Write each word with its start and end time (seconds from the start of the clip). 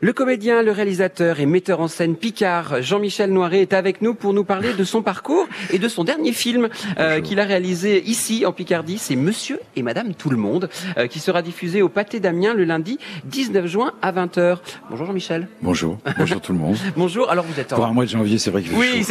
Le 0.00 0.12
comédien, 0.12 0.62
le 0.62 0.70
réalisateur 0.70 1.40
et 1.40 1.46
metteur 1.46 1.80
en 1.80 1.88
scène 1.88 2.14
Picard, 2.14 2.82
Jean-Michel 2.82 3.32
Noiret, 3.32 3.62
est 3.62 3.72
avec 3.72 4.00
nous 4.00 4.14
pour 4.14 4.32
nous 4.32 4.44
parler 4.44 4.72
de 4.72 4.84
son 4.84 5.02
parcours 5.02 5.48
et 5.72 5.80
de 5.80 5.88
son 5.88 6.04
dernier 6.04 6.30
film 6.30 6.68
euh, 7.00 7.20
qu'il 7.20 7.40
a 7.40 7.44
réalisé 7.44 8.00
ici 8.08 8.46
en 8.46 8.52
Picardie. 8.52 8.98
C'est 8.98 9.16
Monsieur 9.16 9.58
et 9.74 9.82
Madame 9.82 10.14
Tout 10.14 10.30
le 10.30 10.36
Monde, 10.36 10.70
euh, 10.98 11.08
qui 11.08 11.18
sera 11.18 11.42
diffusé 11.42 11.82
au 11.82 11.88
Pâté 11.88 12.20
d'Amiens 12.20 12.54
le 12.54 12.62
lundi 12.62 13.00
19 13.24 13.66
juin 13.66 13.92
à 14.00 14.12
20h. 14.12 14.58
Bonjour 14.88 15.04
Jean-Michel. 15.08 15.48
Bonjour. 15.62 15.98
Bonjour 16.16 16.40
tout 16.40 16.52
le 16.52 16.58
monde. 16.58 16.76
Bonjour. 16.96 17.28
Alors 17.28 17.44
vous 17.44 17.58
êtes 17.58 17.72
en... 17.72 17.76
Pour 17.76 17.86
un 17.86 17.92
mois 17.92 18.04
de 18.04 18.10
janvier, 18.10 18.38
c'est 18.38 18.52
vrai 18.52 18.62
fait 18.62 18.76
Oui, 18.76 19.04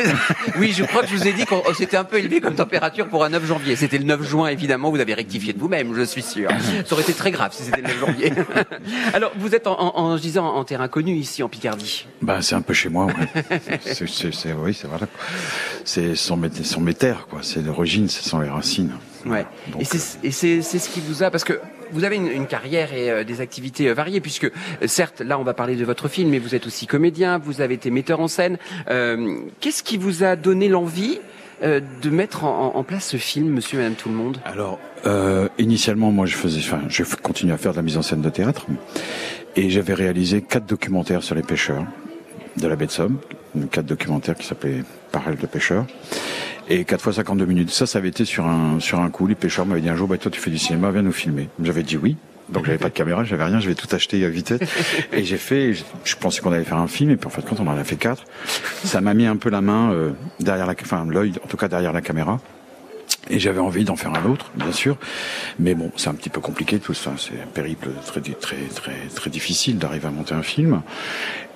oui, 0.57 0.71
je 0.71 0.85
crois 0.85 1.01
que 1.01 1.09
je 1.09 1.15
vous 1.17 1.27
ai 1.27 1.33
dit 1.33 1.43
que 1.45 1.53
c'était 1.75 1.97
un 1.97 2.05
peu 2.05 2.17
élevé 2.17 2.39
comme 2.39 2.55
température 2.55 3.07
pour 3.09 3.25
un 3.25 3.29
9 3.29 3.45
janvier. 3.45 3.75
C'était 3.75 3.97
le 3.97 4.05
9 4.05 4.23
juin, 4.23 4.47
évidemment. 4.47 4.89
Vous 4.89 5.01
avez 5.01 5.15
rectifié 5.15 5.51
de 5.51 5.59
vous-même, 5.59 5.93
je 5.93 6.03
suis 6.03 6.21
sûr. 6.21 6.49
Ça 6.85 6.93
aurait 6.93 7.03
été 7.03 7.11
très 7.13 7.31
grave 7.31 7.51
si 7.51 7.63
c'était 7.63 7.81
le 7.81 7.87
9 7.89 7.99
janvier. 7.99 8.31
Alors, 9.13 9.33
vous 9.37 9.53
êtes 9.53 9.67
en, 9.67 9.77
en, 9.77 9.99
en- 9.99 10.15
je 10.15 10.21
disais, 10.21 10.39
en, 10.39 10.45
en 10.55 10.63
terrain 10.77 10.87
connu 10.87 11.13
ici 11.15 11.41
en 11.43 11.49
Picardie. 11.49 12.05
Ben, 12.21 12.41
c'est 12.41 12.55
un 12.55 12.61
peu 12.61 12.73
chez 12.73 12.89
moi, 12.89 13.05
ouais. 13.07 13.13
c'est, 13.81 14.07
c'est, 14.07 14.31
c'est- 14.33 14.53
oui, 14.53 14.73
c'est 14.73 14.87
voilà. 14.87 15.07
C'est 15.83 16.15
son, 16.15 16.37
mé- 16.37 16.63
son 16.63 16.81
mes 16.81 16.93
terres, 16.93 17.27
quoi. 17.29 17.39
C'est 17.41 17.61
l'origine, 17.61 18.07
ce 18.07 18.27
sont 18.27 18.39
les 18.39 18.49
racines. 18.49 18.91
Ouais. 19.25 19.45
Donc, 19.71 19.81
et 19.81 19.85
c'est 19.85 20.23
et 20.25 20.31
c'est 20.31 20.61
c'est 20.61 20.79
ce 20.79 20.89
qui 20.89 21.01
vous 21.01 21.21
a 21.23 21.31
parce 21.31 21.43
que 21.43 21.59
vous 21.91 22.03
avez 22.05 22.15
une, 22.15 22.27
une 22.27 22.45
carrière 22.47 22.93
et 22.93 23.09
euh, 23.09 23.23
des 23.25 23.41
activités 23.41 23.87
euh, 23.89 23.93
variées 23.93 24.21
puisque 24.21 24.45
euh, 24.45 24.51
certes 24.87 25.19
là 25.21 25.37
on 25.39 25.43
va 25.43 25.53
parler 25.53 25.75
de 25.75 25.83
votre 25.83 26.07
film 26.07 26.29
mais 26.29 26.39
vous 26.39 26.55
êtes 26.55 26.65
aussi 26.67 26.85
comédien, 26.87 27.37
vous 27.37 27.59
avez 27.59 27.73
été 27.73 27.89
metteur 27.91 28.19
en 28.21 28.27
scène. 28.29 28.57
Qu'est-ce 29.59 29.83
qui 29.83 29.97
vous 29.97 30.23
a 30.23 30.35
donné 30.37 30.69
l'envie 30.69 31.19
euh, 31.63 31.79
de 32.01 32.09
mettre 32.09 32.43
en, 32.43 32.75
en- 32.75 32.83
place 32.83 33.07
ce 33.09 33.17
film 33.17 33.49
Monsieur 33.49 33.77
Madame 33.77 33.95
Tout 33.95 34.09
le 34.09 34.15
Monde 34.15 34.37
Alors, 34.45 34.79
euh, 35.05 35.47
initialement, 35.57 36.11
moi, 36.11 36.25
je 36.25 36.35
faisais, 36.35 36.59
enfin, 36.59 36.81
je 36.89 37.03
continue 37.21 37.51
à 37.51 37.57
faire 37.57 37.71
de 37.71 37.77
la 37.77 37.83
mise 37.83 37.97
en 37.97 38.01
scène 38.01 38.21
de 38.21 38.29
théâtre, 38.29 38.65
et 39.55 39.69
j'avais 39.69 39.93
réalisé 39.93 40.41
quatre 40.41 40.65
documentaires 40.65 41.23
sur 41.23 41.35
les 41.35 41.41
pêcheurs 41.43 41.83
de 42.57 42.67
la 42.67 42.75
baie 42.75 42.85
de 42.87 42.91
Somme, 42.91 43.17
quatre 43.71 43.85
documentaires 43.85 44.35
qui 44.35 44.45
s'appelaient 44.45 44.83
Parole 45.11 45.35
de 45.37 45.45
pêcheurs, 45.47 45.85
et 46.69 46.83
4 46.83 47.01
fois 47.01 47.13
52 47.13 47.45
minutes. 47.45 47.69
Ça, 47.71 47.85
ça 47.85 47.99
avait 47.99 48.09
été 48.09 48.25
sur 48.25 48.45
un 48.45 48.79
sur 48.81 48.99
un 48.99 49.09
coup. 49.09 49.25
Les 49.25 49.35
pêcheurs 49.35 49.65
m'avaient 49.65 49.79
dit 49.81 49.89
un 49.89 49.95
jour, 49.95 50.07
bah 50.07 50.17
toi, 50.17 50.29
tu 50.29 50.39
fais 50.41 50.51
du 50.51 50.57
cinéma, 50.57 50.91
viens 50.91 51.01
nous 51.01 51.13
filmer. 51.13 51.47
J'avais 51.63 51.81
dit 51.83 51.95
oui. 51.95 52.17
Donc 52.49 52.65
j'avais 52.65 52.77
pas 52.77 52.89
de 52.89 52.93
caméra, 52.93 53.23
j'avais 53.23 53.43
rien, 53.43 53.59
j'avais 53.59 53.75
tout 53.75 53.93
acheté 53.93 54.23
à 54.23 54.29
vitesse. 54.29 54.61
Et 55.11 55.23
j'ai 55.23 55.37
fait, 55.37 55.73
je, 55.73 55.83
je 56.03 56.15
pensais 56.15 56.41
qu'on 56.41 56.51
allait 56.51 56.63
faire 56.63 56.77
un 56.77 56.87
film, 56.87 57.11
et 57.11 57.17
puis 57.17 57.27
en 57.27 57.31
fait 57.31 57.43
quand 57.47 57.59
on 57.59 57.67
en 57.67 57.77
a 57.77 57.83
fait 57.83 57.97
quatre, 57.97 58.23
ça 58.83 59.01
m'a 59.01 59.13
mis 59.13 59.25
un 59.25 59.37
peu 59.37 59.49
la 59.49 59.61
main 59.61 59.91
euh, 59.91 60.11
derrière 60.39 60.65
la, 60.65 60.73
enfin 60.81 61.05
l'œil, 61.09 61.33
en 61.43 61.47
tout 61.47 61.57
cas 61.57 61.67
derrière 61.67 61.93
la 61.93 62.01
caméra. 62.01 62.39
Et 63.29 63.39
j'avais 63.39 63.59
envie 63.59 63.83
d'en 63.83 63.97
faire 63.97 64.13
un 64.13 64.25
autre, 64.25 64.51
bien 64.55 64.71
sûr. 64.71 64.97
Mais 65.59 65.75
bon, 65.75 65.91
c'est 65.97 66.07
un 66.07 66.13
petit 66.13 66.29
peu 66.29 66.39
compliqué 66.39 66.79
tout 66.79 66.93
ça. 66.93 67.11
C'est 67.17 67.41
un 67.41 67.47
périple 67.47 67.89
très, 68.05 68.21
très, 68.21 68.55
très, 68.73 68.95
très 69.13 69.29
difficile 69.29 69.77
d'arriver 69.77 70.07
à 70.07 70.11
monter 70.11 70.33
un 70.33 70.43
film. 70.43 70.81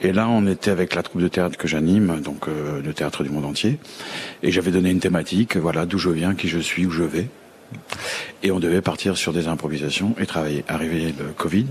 Et 0.02 0.12
là, 0.12 0.28
on 0.28 0.48
était 0.48 0.72
avec 0.72 0.96
la 0.96 1.04
troupe 1.04 1.22
de 1.22 1.28
théâtre 1.28 1.58
que 1.58 1.68
j'anime, 1.68 2.20
donc 2.20 2.48
euh, 2.48 2.82
le 2.82 2.94
théâtre 2.94 3.24
du 3.24 3.30
monde 3.30 3.46
entier. 3.46 3.80
Et 4.44 4.52
j'avais 4.52 4.72
donné 4.72 4.90
une 4.90 5.00
thématique, 5.00 5.56
voilà, 5.56 5.86
d'où 5.86 5.98
je 5.98 6.10
viens, 6.10 6.36
qui 6.36 6.50
je 6.50 6.60
suis, 6.60 6.86
où 6.86 6.92
je 6.92 7.04
vais. 7.04 7.30
Et 8.44 8.52
on 8.52 8.60
devait 8.60 8.82
partir 8.82 9.18
sur 9.18 9.34
des 9.34 9.48
improvisations 9.48 10.16
et 10.20 10.26
travailler. 10.26 10.64
Arrivé 10.68 11.14
le 11.18 11.32
Covid, 11.34 11.68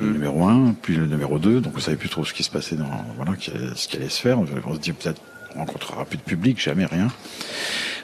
le 0.00 0.10
numéro 0.10 0.44
un, 0.44 0.74
puis 0.80 0.96
le 0.96 1.06
numéro 1.06 1.38
2, 1.38 1.60
donc 1.60 1.74
on 1.76 1.80
savait 1.80 1.96
plus 1.96 2.08
trop 2.08 2.24
ce 2.24 2.32
qui 2.32 2.42
se 2.42 2.50
passait 2.50 2.76
dans, 2.76 2.90
voilà, 3.16 3.32
ce 3.74 3.88
qui 3.88 3.96
allait 3.96 4.08
se 4.08 4.20
faire. 4.20 4.38
On 4.40 4.74
se 4.74 4.80
dit 4.80 4.92
peut-être 4.92 5.20
on 5.54 5.60
rencontrera 5.60 6.04
plus 6.04 6.18
de 6.18 6.22
public, 6.22 6.60
jamais 6.60 6.86
rien. 6.86 7.08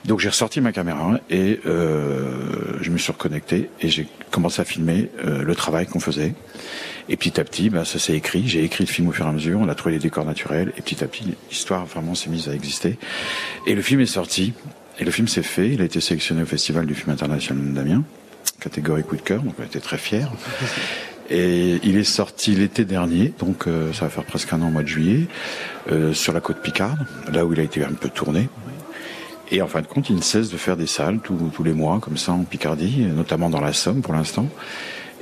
Donc 0.04 0.20
j'ai 0.20 0.28
ressorti 0.28 0.60
ma 0.60 0.72
caméra 0.72 1.18
et 1.30 1.60
euh, 1.66 2.78
je 2.80 2.90
me 2.90 2.98
suis 2.98 3.12
reconnecté 3.12 3.70
et 3.80 3.88
j'ai 3.88 4.06
commencé 4.30 4.60
à 4.60 4.64
filmer 4.64 5.10
euh, 5.24 5.42
le 5.42 5.54
travail 5.54 5.86
qu'on 5.86 6.00
faisait. 6.00 6.34
Et 7.08 7.16
petit 7.16 7.40
à 7.40 7.44
petit, 7.44 7.70
bah, 7.70 7.84
ça 7.84 7.98
s'est 7.98 8.14
écrit. 8.14 8.46
J'ai 8.46 8.64
écrit 8.64 8.84
le 8.84 8.88
film 8.88 9.08
au 9.08 9.12
fur 9.12 9.26
et 9.26 9.28
à 9.28 9.32
mesure. 9.32 9.60
On 9.60 9.68
a 9.68 9.74
trouvé 9.74 9.94
les 9.94 10.00
décors 10.00 10.24
naturels 10.24 10.72
et 10.76 10.82
petit 10.82 11.02
à 11.04 11.06
petit, 11.06 11.34
l'histoire 11.50 11.86
vraiment 11.86 12.14
s'est 12.14 12.30
mise 12.30 12.48
à 12.48 12.54
exister. 12.54 12.98
Et 13.66 13.74
le 13.74 13.82
film 13.82 14.00
est 14.00 14.06
sorti. 14.06 14.52
Et 14.98 15.04
le 15.04 15.10
film 15.10 15.28
s'est 15.28 15.42
fait. 15.42 15.70
Il 15.70 15.82
a 15.82 15.84
été 15.84 16.00
sélectionné 16.00 16.42
au 16.42 16.46
Festival 16.46 16.86
du 16.86 16.94
film 16.94 17.10
international 17.10 17.72
d'Amiens, 17.72 18.04
catégorie 18.60 19.02
coup 19.02 19.16
de 19.16 19.22
cœur. 19.22 19.42
Donc 19.42 19.54
on 19.58 19.62
était 19.62 19.80
très 19.80 19.98
fiers. 19.98 20.26
Et 21.30 21.80
il 21.82 21.96
est 21.96 22.04
sorti 22.04 22.54
l'été 22.54 22.84
dernier, 22.84 23.32
donc 23.38 23.66
euh, 23.66 23.94
ça 23.94 24.04
va 24.04 24.10
faire 24.10 24.24
presque 24.24 24.52
un 24.52 24.60
an 24.60 24.68
au 24.68 24.70
mois 24.70 24.82
de 24.82 24.88
juillet, 24.88 25.26
euh, 25.90 26.12
sur 26.12 26.34
la 26.34 26.40
côte 26.40 26.60
Picarde, 26.60 26.98
là 27.32 27.46
où 27.46 27.54
il 27.54 27.60
a 27.60 27.62
été 27.62 27.82
un 27.82 27.94
peu 27.94 28.10
tourné. 28.10 28.50
Et 29.50 29.62
en 29.62 29.66
fin 29.66 29.80
de 29.80 29.86
compte, 29.86 30.10
il 30.10 30.16
ne 30.16 30.20
cesse 30.20 30.50
de 30.50 30.58
faire 30.58 30.76
des 30.76 30.86
salles 30.86 31.20
tous, 31.24 31.50
tous 31.54 31.64
les 31.64 31.72
mois, 31.72 31.98
comme 31.98 32.18
ça, 32.18 32.32
en 32.32 32.44
Picardie, 32.44 33.06
notamment 33.06 33.48
dans 33.48 33.62
la 33.62 33.72
Somme 33.72 34.02
pour 34.02 34.12
l'instant. 34.12 34.50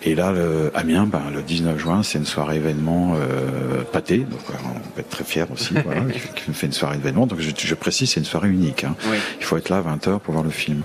Et 0.04 0.14
là, 0.14 0.32
le, 0.32 0.72
Amiens, 0.74 1.06
ben, 1.06 1.22
le 1.32 1.42
19 1.42 1.78
juin, 1.78 2.02
c'est 2.02 2.18
une 2.18 2.26
soirée 2.26 2.56
événement 2.56 3.14
euh, 3.14 3.82
pâté, 3.82 4.18
donc 4.18 4.40
euh, 4.50 4.54
peut 4.94 5.00
être 5.00 5.08
très 5.10 5.24
fiers 5.24 5.44
aussi, 5.52 5.74
voilà, 5.84 6.00
qui 6.12 6.20
qui 6.44 6.52
fait 6.52 6.66
une 6.66 6.72
soirée 6.72 6.96
événement. 6.96 7.26
Donc 7.26 7.40
je, 7.40 7.50
je 7.56 7.74
précise, 7.74 8.10
c'est 8.10 8.20
une 8.20 8.26
soirée 8.26 8.48
unique. 8.48 8.84
Hein. 8.84 8.94
Oui. 9.10 9.16
Il 9.40 9.44
faut 9.44 9.56
être 9.56 9.68
là 9.68 9.78
à 9.78 9.82
20h 9.96 10.20
pour 10.20 10.32
voir 10.34 10.44
le 10.44 10.50
film. 10.50 10.82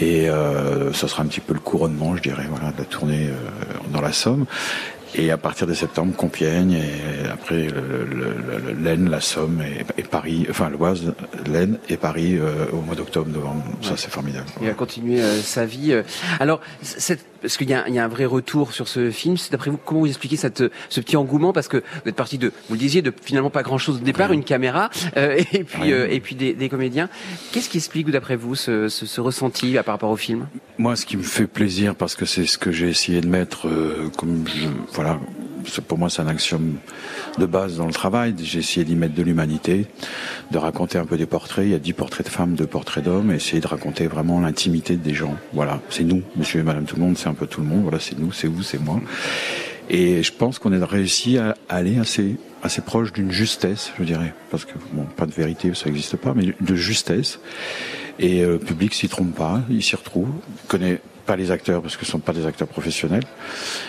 Et 0.00 0.28
euh, 0.28 0.92
ça 0.92 1.08
sera 1.08 1.22
un 1.22 1.26
petit 1.26 1.40
peu 1.40 1.54
le 1.54 1.60
couronnement, 1.60 2.16
je 2.16 2.22
dirais, 2.22 2.46
voilà, 2.48 2.72
de 2.72 2.78
la 2.78 2.84
tournée 2.84 3.28
euh, 3.28 3.74
dans 3.92 4.00
la 4.00 4.12
Somme. 4.12 4.46
Et 5.16 5.30
à 5.30 5.36
partir 5.36 5.68
de 5.68 5.74
septembre, 5.74 6.12
Compiègne, 6.16 6.72
et 6.72 7.28
après 7.32 7.68
le, 7.68 8.04
le, 8.04 8.34
le- 8.34 8.58
le- 8.66 8.72
l'Aisne, 8.82 9.08
la 9.08 9.20
Somme 9.20 9.62
et, 9.62 9.84
et 10.00 10.02
Paris, 10.02 10.44
enfin 10.50 10.68
l'Oise, 10.70 11.14
l'Aisne 11.46 11.78
et 11.88 11.96
Paris 11.96 12.36
euh, 12.36 12.66
au 12.72 12.80
mois 12.80 12.96
d'octobre, 12.96 13.30
novembre. 13.30 13.62
Ça, 13.80 13.96
c'est 13.96 14.10
formidable. 14.10 14.46
Il 14.60 14.66
va 14.66 14.74
continuer 14.74 15.20
euh, 15.22 15.40
sa 15.40 15.66
vie. 15.66 15.94
Alors, 16.40 16.60
cette- 16.82 17.24
parce 17.44 17.56
qu'il 17.58 17.68
y, 17.68 17.74
a 17.74 17.82
un- 17.82 17.86
il 17.88 17.94
y 17.94 17.98
a 17.98 18.04
un 18.04 18.08
vrai 18.08 18.24
retour 18.24 18.72
sur 18.72 18.88
ce 18.88 19.10
film. 19.10 19.36
C'est 19.36 19.52
d'après 19.52 19.70
vous 19.70 19.76
comment 19.76 20.00
vous 20.00 20.06
expliquez 20.08 20.36
cette, 20.36 20.64
ce 20.88 21.00
petit 21.00 21.16
engouement 21.16 21.52
Parce 21.52 21.68
que 21.68 21.76
vous 21.78 22.08
êtes 22.08 22.16
parti 22.16 22.38
de, 22.38 22.48
vous 22.68 22.74
le 22.74 22.78
disiez, 22.78 23.02
de 23.02 23.12
finalement 23.22 23.50
pas 23.50 23.62
grand-chose 23.62 23.96
au 23.96 24.04
départ, 24.04 24.32
une 24.32 24.44
caméra 24.44 24.90
euh, 25.16 25.36
et 25.52 25.62
puis 25.64 25.92
euh, 25.92 26.08
et 26.10 26.20
puis 26.20 26.34
des, 26.34 26.54
des 26.54 26.68
comédiens. 26.68 27.08
Qu'est-ce 27.52 27.68
qui 27.68 27.76
explique 27.76 28.10
d'après 28.10 28.36
vous 28.36 28.54
ce, 28.54 28.88
ce, 28.88 29.04
ce 29.06 29.20
ressenti 29.20 29.76
euh, 29.76 29.82
par 29.82 29.94
rapport 29.94 30.10
au 30.10 30.16
film? 30.16 30.46
Moi, 30.78 30.96
ce 30.96 31.04
qui 31.06 31.16
me 31.16 31.22
fait 31.22 31.46
plaisir, 31.46 31.94
parce 31.94 32.14
que 32.14 32.24
c'est 32.24 32.46
ce 32.46 32.58
que 32.58 32.72
j'ai 32.72 32.88
essayé 32.88 33.20
de 33.20 33.28
mettre, 33.28 33.68
euh, 33.68 34.10
comme 34.16 34.44
je, 34.48 34.66
voilà, 34.92 35.20
pour 35.86 35.98
moi, 35.98 36.10
c'est 36.10 36.22
un 36.22 36.28
axiome 36.28 36.76
de 37.38 37.46
base 37.46 37.76
dans 37.76 37.86
le 37.86 37.92
travail. 37.92 38.34
J'ai 38.42 38.60
essayé 38.60 38.84
d'y 38.84 38.96
mettre 38.96 39.14
de 39.14 39.22
l'humanité, 39.22 39.86
de 40.50 40.58
raconter 40.58 40.98
un 40.98 41.06
peu 41.06 41.16
des 41.16 41.26
portraits. 41.26 41.64
Il 41.66 41.72
y 41.72 41.74
a 41.74 41.78
dix 41.78 41.92
portraits 41.92 42.26
de 42.26 42.32
femmes, 42.32 42.54
deux 42.54 42.66
portraits 42.66 43.04
d'hommes, 43.04 43.32
et 43.32 43.36
essayer 43.36 43.60
de 43.60 43.66
raconter 43.66 44.06
vraiment 44.06 44.40
l'intimité 44.40 44.96
des 44.96 45.14
gens. 45.14 45.36
Voilà, 45.52 45.80
c'est 45.90 46.04
nous, 46.04 46.22
Monsieur 46.36 46.60
et 46.60 46.62
Madame 46.62 46.84
tout 46.84 46.96
le 46.96 47.02
monde, 47.02 47.18
c'est 47.18 47.28
un 47.28 47.34
peu 47.34 47.46
tout 47.46 47.60
le 47.60 47.66
monde. 47.66 47.82
Voilà, 47.82 48.00
c'est 48.00 48.18
nous, 48.18 48.32
c'est 48.32 48.48
vous, 48.48 48.62
c'est 48.62 48.80
moi. 48.80 49.00
Et 49.90 50.22
je 50.22 50.32
pense 50.32 50.58
qu'on 50.58 50.72
a 50.72 50.86
réussi 50.86 51.38
à 51.38 51.54
aller 51.68 51.98
assez, 51.98 52.36
assez 52.62 52.80
proche 52.80 53.12
d'une 53.12 53.30
justesse, 53.30 53.92
je 53.98 54.04
dirais, 54.04 54.32
parce 54.50 54.64
que 54.64 54.72
bon, 54.92 55.04
pas 55.04 55.26
de 55.26 55.32
vérité, 55.32 55.72
ça 55.74 55.86
n'existe 55.86 56.16
pas, 56.16 56.32
mais 56.34 56.54
de 56.58 56.74
justesse. 56.74 57.38
Et 58.18 58.42
euh, 58.42 58.52
le 58.52 58.58
public 58.58 58.94
s'y 58.94 59.08
trompe 59.08 59.34
pas, 59.34 59.60
il 59.68 59.82
s'y 59.82 59.96
retrouve. 59.96 60.28
Connaît 60.68 61.00
pas 61.24 61.36
les 61.36 61.50
acteurs 61.50 61.82
parce 61.82 61.96
que 61.96 62.04
ce 62.04 62.12
sont 62.12 62.18
pas 62.18 62.32
des 62.32 62.46
acteurs 62.46 62.68
professionnels, 62.68 63.24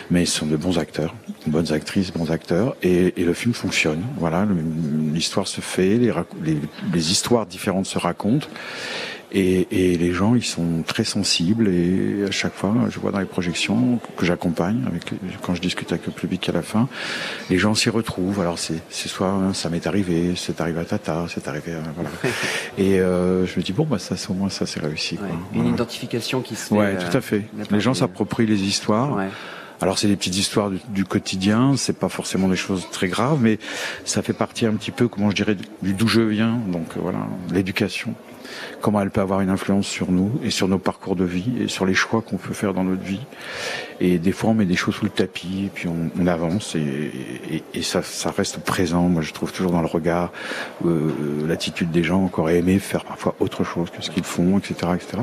mais 0.10 0.26
ce 0.26 0.40
sont 0.40 0.46
de 0.46 0.58
bons 0.58 0.80
acteurs, 0.80 1.14
bonnes 1.48 1.72
actrices, 1.72 2.12
bons 2.12 2.32
acteurs, 2.32 2.76
et, 2.82 3.14
le 3.18 3.34
film 3.34 3.54
fonctionne. 3.54 4.04
Voilà, 4.18 4.46
l'histoire 5.14 5.48
se 5.48 5.62
fait, 5.62 5.98
les 5.98 7.12
histoires 7.12 7.46
différentes 7.46 7.86
se 7.86 7.98
racontent. 7.98 8.48
Et, 9.32 9.68
et 9.72 9.98
les 9.98 10.14
gens, 10.14 10.36
ils 10.36 10.44
sont 10.44 10.84
très 10.86 11.04
sensibles 11.04 11.68
et 11.68 12.24
à 12.28 12.32
chaque 12.32 12.54
fois, 12.54 12.74
je 12.90 13.00
vois 13.00 13.12
dans 13.12 13.20
les 13.20 13.26
projections 13.26 14.00
que 14.18 14.26
j'accompagne, 14.26 14.84
avec 14.88 15.04
quand 15.42 15.56
je 15.56 15.62
discute 15.62 15.92
avec 15.92 16.06
le 16.06 16.12
public 16.12 16.48
à 16.48 16.52
la 16.52 16.62
fin, 16.62 16.88
les 17.50 17.58
gens 17.58 17.74
s'y 17.76 17.90
retrouvent. 17.90 18.40
Alors 18.40 18.60
c'est 18.60 18.80
c'est 18.90 19.10
soit 19.10 19.28
hein, 19.30 19.54
ça 19.54 19.70
m'est 19.70 19.88
arrivé, 19.88 20.34
c'est 20.36 20.62
arrivé 20.62 20.80
à 20.80 20.86
Tata, 20.86 21.26
c'est 21.28 21.48
arrivé 21.48 21.74
à, 21.74 21.80
voilà. 21.96 22.10
Et 22.78 23.00
euh, 23.00 23.46
je 23.46 23.58
me 23.60 23.64
dis 23.64 23.74
bon 23.74 23.86
bah 23.86 24.00
ça 24.00 24.16
c'est 24.16 24.30
au 24.30 24.34
moins 24.34 24.50
ça 24.50 24.66
c'est 24.66 24.80
réussi. 24.80 25.18
Quoi. 25.18 25.28
Une 25.54 25.60
Voilà. 25.62 25.70
identification 25.76 26.42
qui 26.42 26.56
se 26.56 26.68
fait. 26.70 26.76
Ouais, 26.76 26.96
euh, 26.96 27.10
tout 27.10 27.18
à 27.18 27.22
fait. 27.22 27.40
part 27.40 27.68
Les 27.72 27.80
gens 27.82 27.94
s'approprient 27.94 28.46
les 28.46 28.62
histoires. 28.64 29.16
Ouais. 29.16 29.28
Alors 29.86 30.00
c'est 30.00 30.08
des 30.08 30.16
petites 30.16 30.38
histoires 30.38 30.72
du, 30.72 30.80
du 30.90 31.06
quotidien, 31.06 31.78
c'est 31.78 32.00
pas 32.00 32.10
forcément 32.10 32.48
des 32.48 32.56
choses 32.56 32.88
très 32.92 33.08
graves, 33.08 33.38
mais 33.40 33.60
ça 34.04 34.24
fait 34.24 34.34
partie 34.34 34.66
un 34.66 34.74
petit 34.74 34.90
peu, 34.90 35.08
comment 35.08 35.30
je 35.30 35.36
dirais, 35.36 35.56
du 35.84 35.94
d'où 35.94 36.08
je 36.08 36.22
viens. 36.22 36.60
Donc 36.70 36.88
euh, 36.98 37.02
voilà, 37.04 37.20
l'éducation, 37.52 38.16
comment 38.82 39.00
elle 39.00 39.12
peut 39.12 39.22
avoir 39.22 39.42
une 39.42 39.52
influence 39.52 39.86
sur 39.86 40.12
nous 40.12 40.32
et 40.44 40.50
sur 40.50 40.68
nos 40.68 40.80
parcours 40.80 41.16
de 41.16 41.24
vie 41.24 41.52
et 41.62 41.68
sur 41.68 41.86
les 41.86 41.94
choix 41.94 42.24
qu'on 42.24 42.38
peut 42.38 42.56
faire 42.56 42.74
dans 42.74 42.84
notre 42.84 43.04
vie. 43.04 43.22
Et 44.00 44.18
des 44.18 44.32
fois 44.32 44.50
on 44.50 44.54
met 44.56 44.66
des 44.66 44.76
choses 44.76 44.96
sous 44.96 45.06
le 45.06 45.12
tapis 45.12 45.66
et 45.68 45.70
puis 45.72 45.88
on, 45.88 46.26
avance 46.26 46.76
et, 46.76 47.84
ça, 47.84 48.02
ça 48.02 48.32
reste 48.32 48.62
présent. 48.62 49.04
Moi 49.04 49.22
je 49.22 49.34
trouve 49.34 49.52
toujours 49.52 49.72
dans 49.72 49.82
le 49.82 49.88
regard 49.88 50.32
euh, 50.84 51.12
l'attitude 51.48 51.92
des 51.92 52.04
gens 52.04 52.28
auraient 52.36 52.58
aimé 52.58 52.80
faire 52.80 53.06
parfois 53.06 53.36
autre 53.40 53.64
chose 53.64 53.92
que 53.92 54.04
ce 54.04 54.10
qu'ils 54.10 54.24
font, 54.24 54.58
etc., 54.58 54.94
etc. 54.96 55.20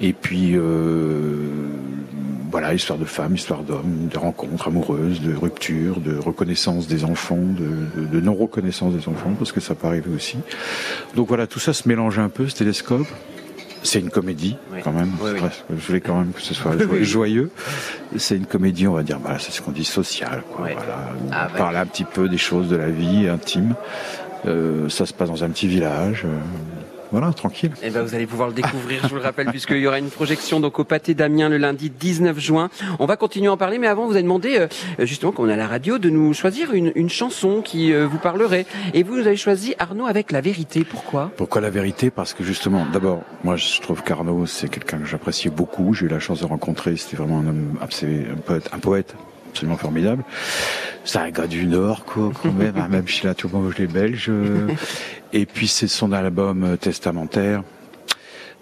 Et 0.00 0.12
puis 0.12 0.52
euh, 0.54 1.46
voilà, 2.50 2.72
histoire 2.74 2.98
de 2.98 3.04
femmes, 3.04 3.34
histoire 3.34 3.62
d'hommes, 3.62 4.08
de 4.12 4.18
rencontres 4.18 4.68
amoureuses, 4.68 5.20
de 5.20 5.34
ruptures, 5.34 6.00
de 6.00 6.16
reconnaissance 6.16 6.86
des 6.86 7.04
enfants, 7.04 7.36
de, 7.38 8.00
de- 8.02 8.06
de 8.06 8.20
non-reconnaissance 8.20 8.94
des 8.94 9.08
enfants, 9.08 9.34
parce 9.38 9.52
que 9.52 9.60
ça 9.60 9.74
peut 9.74 9.86
arriver 9.86 10.10
aussi. 10.14 10.38
Donc 11.14 11.28
voilà, 11.28 11.46
tout 11.46 11.58
ça 11.58 11.72
se 11.72 11.88
mélange 11.88 12.18
un 12.18 12.28
peu, 12.28 12.48
ce 12.48 12.54
télescope. 12.56 13.06
c'est 13.82 14.00
une 14.00 14.10
comédie 14.10 14.56
quand 14.82 14.92
même. 14.92 15.10
Je 15.70 15.86
voulais 15.86 16.00
quand 16.00 16.18
même 16.18 16.32
que 16.32 16.40
ce 16.40 16.54
soit 16.54 16.72
joyeux. 17.02 17.50
C'est 18.16 18.36
une 18.36 18.46
comédie, 18.46 18.86
on 18.88 18.94
va 18.94 19.02
dire, 19.02 19.18
voilà, 19.18 19.38
c'est 19.38 19.52
ce 19.52 19.60
qu'on 19.60 19.72
dit 19.72 19.84
social. 19.84 20.42
Quoi, 20.54 20.68
voilà. 20.74 21.08
Ah, 21.32 21.48
on 21.52 21.58
parle 21.58 21.76
un 21.76 21.86
petit 21.86 22.04
peu 22.04 22.28
des 22.28 22.38
choses 22.38 22.68
de 22.68 22.76
la 22.76 22.88
vie 22.88 23.28
intime. 23.28 23.74
Euh, 24.46 24.88
ça 24.88 25.04
se 25.04 25.12
passe 25.12 25.28
dans 25.28 25.42
un 25.44 25.50
petit 25.50 25.66
village. 25.68 26.22
Euh, 26.24 26.38
voilà, 27.10 27.32
tranquille. 27.32 27.72
Et 27.82 27.86
eh 27.86 27.90
ben 27.90 28.02
vous 28.02 28.14
allez 28.14 28.26
pouvoir 28.26 28.48
le 28.48 28.54
découvrir, 28.54 29.00
je 29.02 29.08
vous 29.08 29.16
le 29.16 29.22
rappelle, 29.22 29.46
puisqu'il 29.46 29.78
y 29.78 29.86
aura 29.86 29.98
une 29.98 30.10
projection 30.10 30.60
donc 30.60 30.78
au 30.78 30.84
Pâté 30.84 31.14
d'Amiens 31.14 31.48
le 31.48 31.56
lundi 31.56 31.90
19 31.90 32.38
juin. 32.38 32.68
On 32.98 33.06
va 33.06 33.16
continuer 33.16 33.48
à 33.48 33.52
en 33.52 33.56
parler, 33.56 33.78
mais 33.78 33.86
avant, 33.86 34.06
vous 34.06 34.12
avez 34.12 34.22
demandé, 34.22 34.58
euh, 34.58 35.06
justement, 35.06 35.32
quand 35.32 35.44
on 35.44 35.48
est 35.48 35.54
à 35.54 35.56
la 35.56 35.66
radio, 35.66 35.98
de 35.98 36.10
nous 36.10 36.34
choisir 36.34 36.74
une, 36.74 36.92
une 36.94 37.08
chanson 37.08 37.62
qui 37.62 37.92
euh, 37.92 38.06
vous 38.06 38.18
parlerait. 38.18 38.66
Et 38.94 39.02
vous, 39.02 39.14
vous 39.14 39.26
avez 39.26 39.36
choisi 39.36 39.74
Arnaud 39.78 40.06
avec 40.06 40.32
La 40.32 40.40
Vérité. 40.40 40.84
Pourquoi? 40.84 41.30
Pourquoi 41.36 41.60
La 41.60 41.70
Vérité? 41.70 42.10
Parce 42.10 42.34
que 42.34 42.44
justement, 42.44 42.86
d'abord, 42.92 43.22
moi, 43.44 43.56
je 43.56 43.80
trouve 43.80 44.02
qu'Arnaud, 44.02 44.46
c'est 44.46 44.68
quelqu'un 44.68 44.98
que 44.98 45.06
j'apprécie 45.06 45.48
beaucoup. 45.48 45.94
J'ai 45.94 46.06
eu 46.06 46.08
la 46.08 46.20
chance 46.20 46.40
de 46.40 46.46
rencontrer. 46.46 46.96
C'était 46.96 47.16
vraiment 47.16 47.38
un 47.40 47.46
homme, 47.46 47.78
un 47.80 48.40
poète, 48.40 48.70
un 48.72 48.78
poète 48.78 49.14
absolument 49.48 49.76
formidable. 49.76 50.24
C'est 51.04 51.18
un 51.18 51.30
gars 51.30 51.46
du 51.46 51.66
Nord, 51.66 52.04
quoi, 52.04 52.30
quand 52.42 52.52
même, 52.52 52.74
hein, 52.76 52.88
même 52.90 53.08
si 53.08 53.24
là, 53.24 53.34
tout 53.34 53.48
le 53.48 53.58
monde 53.58 53.72
les 53.78 53.86
Belges. 53.86 54.30
Et 55.32 55.46
puis 55.46 55.68
c'est 55.68 55.88
son 55.88 56.12
album 56.12 56.64
euh, 56.64 56.76
testamentaire. 56.76 57.62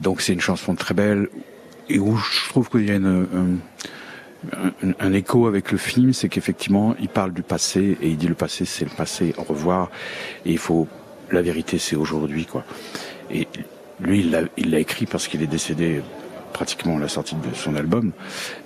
Donc 0.01 0.21
c'est 0.21 0.33
une 0.33 0.41
chanson 0.41 0.75
très 0.75 0.95
belle 0.95 1.29
et 1.89 1.99
où 1.99 2.17
je 2.17 2.49
trouve 2.49 2.69
qu'il 2.69 2.87
y 2.87 2.91
a 2.91 2.97
une, 2.97 3.61
un, 4.53 4.93
un, 4.99 5.13
écho 5.13 5.47
avec 5.47 5.73
le 5.73 5.79
film, 5.79 6.13
c'est 6.13 6.29
qu'effectivement 6.29 6.95
il 7.01 7.09
parle 7.09 7.33
du 7.33 7.43
passé 7.43 7.97
et 8.03 8.09
il 8.09 8.17
dit 8.17 8.29
le 8.29 8.35
passé 8.35 8.65
c'est 8.65 8.85
le 8.85 8.91
passé, 8.91 9.35
au 9.39 9.43
revoir. 9.43 9.91
Et 10.45 10.53
il 10.53 10.59
faut 10.59 10.89
la 11.31 11.43
vérité 11.43 11.79
c'est 11.79 11.97
aujourd'hui 11.97 12.47
quoi. 12.47 12.65
Et 13.31 13.49
lui 14.01 14.29
il 14.57 14.71
l'a 14.71 14.79
écrit 14.79 15.07
parce 15.07 15.29
qu'il 15.29 15.43
est 15.43 15.47
décédé 15.47 16.03
pratiquement 16.57 16.97
à 16.97 17.01
la 17.01 17.09
sortie 17.09 17.35
de 17.35 17.55
son 17.55 17.77
album, 17.77 18.13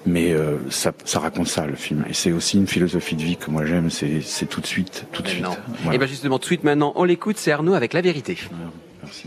mais 0.06 0.30
euh, 0.30 0.58
ça, 0.70 0.92
ça, 1.04 1.18
raconte 1.18 1.48
ça 1.48 1.66
le 1.66 1.74
film. 1.74 2.04
Et 2.08 2.14
c'est 2.14 2.30
aussi 2.30 2.56
une 2.56 2.68
philosophie 2.68 3.16
de 3.16 3.22
vie 3.22 3.36
que 3.36 3.50
moi 3.50 3.66
j'aime, 3.66 3.90
c'est 3.90 4.46
tout 4.46 4.60
de 4.60 4.66
suite, 4.66 5.06
tout 5.10 5.22
de 5.22 5.28
suite. 5.28 5.44
Et 5.92 5.98
bien 5.98 6.06
justement, 6.06 6.38
tout 6.38 6.42
de 6.42 6.46
suite 6.46 6.62
maintenant, 6.62 6.92
on 6.94 7.02
l'écoute, 7.02 7.36
c'est 7.36 7.50
Arnaud 7.50 7.74
avec 7.74 7.92
La 7.92 8.00
Vérité. 8.00 8.38
Merci. 9.02 9.24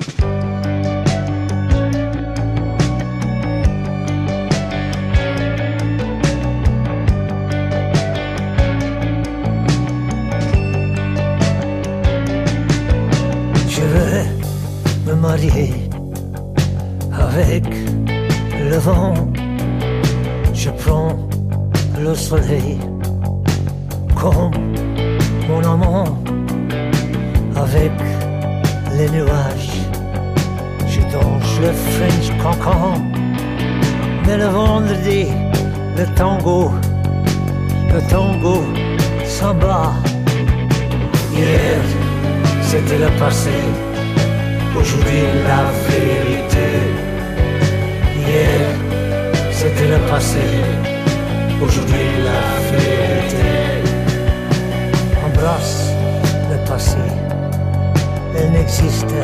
Je 13.67 13.81
veux 13.81 15.11
me 15.11 15.15
marier 15.19 15.73
avec 17.11 17.82
le 18.73 18.79
je 20.51 20.69
prends 20.71 21.15
le 21.99 22.15
soleil 22.15 22.79
comme 24.19 24.51
mon 25.47 25.63
amant 25.63 26.05
avec 27.55 27.91
les 28.97 29.09
nuages. 29.11 29.77
Je 30.87 31.01
danse 31.13 31.53
le 31.61 31.71
French 31.71 32.27
cancan, 32.41 32.99
mais 34.25 34.37
le 34.37 34.45
vendredi, 34.45 35.27
le 35.95 36.05
tango, 36.15 36.71
le 37.93 38.01
tango 38.09 38.63
s'en 39.25 39.53
bat. 39.53 39.93
Hier, 41.31 41.79
c'était 42.63 42.97
le 42.97 43.11
passé, 43.19 43.59
aujourd'hui 44.75 45.21
la 45.45 45.63
vérité 45.89 47.03
c'était 49.63 49.87
le 49.87 49.99
passé, 50.09 50.45
aujourd'hui 51.61 52.07
la 52.29 52.41
vérité. 52.69 53.53
Embrasse 55.25 55.93
le 56.51 56.57
passé, 56.69 56.97
elle 58.35 58.51
n'existe 58.51 59.15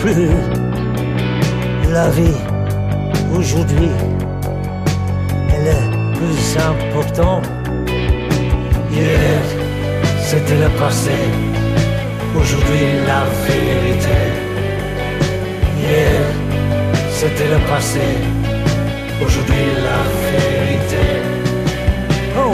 plus. 0.00 0.28
La 1.90 2.10
vie, 2.10 2.40
aujourd'hui, 3.34 3.90
elle 5.54 5.66
est 5.78 5.88
plus 6.18 6.42
importante. 6.70 7.48
Hier, 8.92 9.40
c'était 10.20 10.60
le 10.64 10.70
passé, 10.78 11.16
aujourd'hui 12.38 12.84
la 13.06 13.22
vérité. 13.46 14.20
Hier, 15.78 16.20
c'était 17.12 17.48
le 17.48 17.60
passé, 17.70 18.06
aujourd'hui 19.24 19.64
la 19.82 20.02
vérité. 20.30 21.06
Oh. 22.36 22.52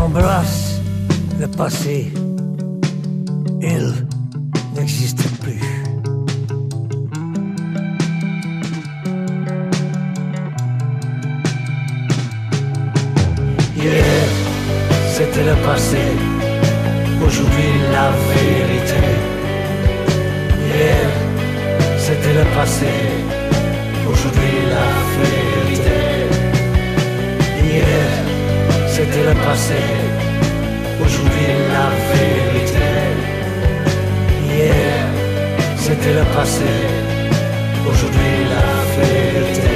Embrasse 0.00 0.80
le 1.40 1.48
passé, 1.48 2.12
aujourd'hui 17.26 17.72
la 17.92 18.08
vérité. 18.32 19.04
Hier, 20.66 21.08
c'était 22.04 22.34
le 22.40 22.44
passé, 22.56 22.92
aujourd'hui 24.10 24.54
la 24.76 24.88
vérité. 25.18 26.00
Hier, 27.64 28.08
c'était 28.94 29.24
le 29.30 29.34
passé, 29.46 29.82
aujourd'hui 31.04 31.48
la 31.76 31.88
vérité. 32.12 32.90
Hier, 34.46 35.06
c'était 35.76 36.14
le 36.20 36.24
passé, 36.36 36.72
aujourd'hui 37.88 38.34
la 38.54 38.66
vérité. 38.96 39.71